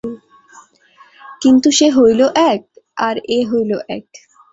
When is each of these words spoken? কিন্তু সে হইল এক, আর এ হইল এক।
কিন্তু 1.41 1.67
সে 1.77 1.87
হইল 1.97 2.21
এক, 2.51 2.61
আর 2.97 3.15
এ 3.29 3.39
হইল 3.51 3.71
এক। 3.89 4.07